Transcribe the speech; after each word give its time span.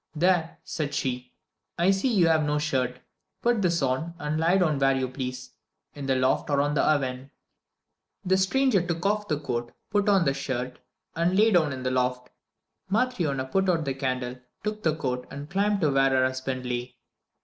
"There," 0.15 0.57
said 0.63 0.95
she, 0.95 1.31
"I 1.77 1.91
see 1.91 2.07
you 2.11 2.27
have 2.27 2.43
no 2.43 2.57
shirt. 2.57 2.97
Put 3.43 3.61
this 3.61 3.83
on, 3.83 4.15
and 4.17 4.39
lie 4.39 4.57
down 4.57 4.79
where 4.79 4.97
you 4.97 5.07
please, 5.07 5.51
in 5.93 6.07
the 6.07 6.15
loft 6.15 6.49
or 6.49 6.59
on 6.59 6.73
the 6.73 6.81
oven." 6.81 7.29
The 8.25 8.35
stranger 8.35 8.81
took 8.81 9.05
off 9.05 9.27
the 9.27 9.39
coat, 9.39 9.71
put 9.91 10.09
on 10.09 10.25
the 10.25 10.33
shirt, 10.33 10.79
and 11.15 11.37
lay 11.37 11.51
down 11.51 11.71
in 11.71 11.83
the 11.83 11.91
loft. 11.91 12.31
Matryona 12.89 13.45
put 13.51 13.69
out 13.69 13.85
the 13.85 13.93
candle, 13.93 14.39
took 14.63 14.81
the 14.81 14.95
coat, 14.95 15.27
and 15.29 15.51
climbed 15.51 15.81
to 15.81 15.91
where 15.91 16.09
her 16.09 16.25
husband 16.25 16.65
lay. 16.65 16.95